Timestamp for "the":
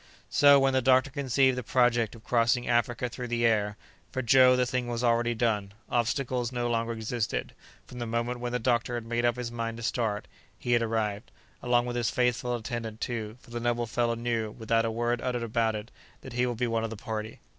0.73-0.81, 1.55-1.61, 3.27-3.45, 4.55-4.65, 7.99-8.07, 8.51-8.57, 13.51-13.59, 16.89-16.97